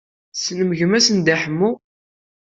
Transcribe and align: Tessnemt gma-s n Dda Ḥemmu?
Tessnemt 0.33 0.75
gma-s 0.79 1.07
n 1.11 1.17
Dda 1.19 1.35
Ḥemmu? 1.41 1.71